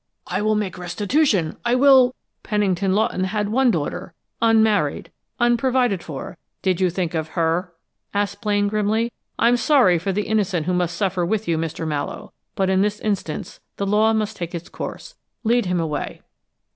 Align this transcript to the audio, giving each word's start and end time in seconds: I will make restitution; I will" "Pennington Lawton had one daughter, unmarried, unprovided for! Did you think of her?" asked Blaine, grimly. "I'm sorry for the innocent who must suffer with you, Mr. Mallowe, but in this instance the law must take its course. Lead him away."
I 0.25 0.41
will 0.41 0.55
make 0.55 0.79
restitution; 0.79 1.57
I 1.63 1.75
will" 1.75 2.15
"Pennington 2.41 2.95
Lawton 2.95 3.25
had 3.25 3.49
one 3.49 3.69
daughter, 3.69 4.15
unmarried, 4.41 5.11
unprovided 5.39 6.01
for! 6.01 6.39
Did 6.63 6.81
you 6.81 6.89
think 6.89 7.13
of 7.13 7.27
her?" 7.37 7.71
asked 8.11 8.41
Blaine, 8.41 8.67
grimly. 8.67 9.13
"I'm 9.37 9.57
sorry 9.57 9.99
for 9.99 10.11
the 10.11 10.23
innocent 10.25 10.65
who 10.65 10.73
must 10.73 10.97
suffer 10.97 11.23
with 11.23 11.47
you, 11.47 11.55
Mr. 11.55 11.87
Mallowe, 11.87 12.33
but 12.55 12.67
in 12.67 12.81
this 12.81 12.99
instance 13.01 13.59
the 13.75 13.85
law 13.85 14.11
must 14.11 14.37
take 14.37 14.55
its 14.55 14.69
course. 14.69 15.13
Lead 15.43 15.67
him 15.67 15.79
away." 15.79 16.23